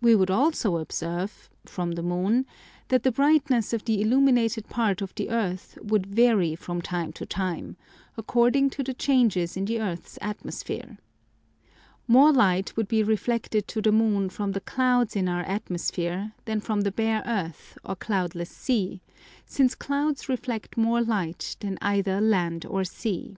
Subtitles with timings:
[0.00, 2.46] We would also observe (from the moon)
[2.86, 7.26] that the brightness of the illuminated part of the earth would vary from time to
[7.26, 7.76] time,
[8.16, 10.98] according to the changes in the earth's atmosphere.
[12.06, 16.60] More light would be reflected to the moon from the clouds in our atmosphere than
[16.60, 19.00] from the bare earth or cloudless sea,
[19.46, 23.36] since clouds reflect more light than either land or sea.